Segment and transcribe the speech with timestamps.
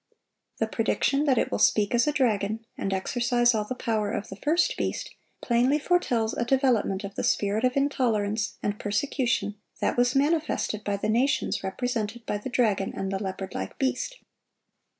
[0.57, 4.29] The prediction that it will speak "as a dragon," and exercise "all the power of
[4.29, 9.97] the first beast," plainly foretells a development of the spirit of intolerance and persecution that
[9.97, 14.17] was manifested by the nations represented by the dragon and the leopard like beast.